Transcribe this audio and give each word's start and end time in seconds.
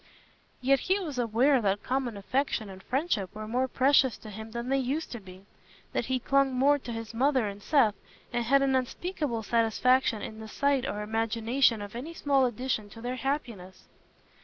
Yet 0.61 0.79
he 0.79 0.97
was 0.99 1.19
aware 1.19 1.61
that 1.61 1.83
common 1.83 2.17
affection 2.17 2.71
and 2.71 2.81
friendship 2.81 3.35
were 3.35 3.47
more 3.47 3.67
precious 3.67 4.17
to 4.17 4.31
him 4.31 4.49
than 4.49 4.69
they 4.69 4.79
used 4.79 5.11
to 5.11 5.19
be—that 5.19 6.05
he 6.05 6.17
clung 6.19 6.55
more 6.55 6.79
to 6.79 6.91
his 6.91 7.13
mother 7.13 7.47
and 7.47 7.61
Seth, 7.61 7.93
and 8.33 8.43
had 8.43 8.63
an 8.63 8.75
unspeakable 8.75 9.43
satisfaction 9.43 10.23
in 10.23 10.39
the 10.39 10.47
sight 10.47 10.87
or 10.87 11.03
imagination 11.03 11.83
of 11.83 11.95
any 11.95 12.15
small 12.15 12.47
addition 12.47 12.89
to 12.89 13.01
their 13.01 13.17
happiness. 13.17 13.87